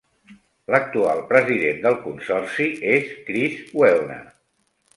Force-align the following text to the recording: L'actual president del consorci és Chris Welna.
L'actual 0.75 1.21
president 1.33 1.83
del 1.85 1.99
consorci 2.07 2.67
és 2.97 3.13
Chris 3.31 3.63
Welna. 3.83 4.21